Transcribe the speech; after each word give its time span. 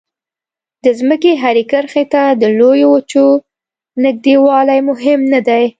د 0.83 0.85
ځمکې 0.99 1.31
هرې 1.43 1.63
کرښې 1.71 2.03
ته 2.13 2.21
د 2.41 2.43
لویو 2.59 2.87
وچو 2.95 3.25
نږدېوالی 4.03 4.79
مهم 4.89 5.19
نه 5.33 5.39
دی. 5.47 5.63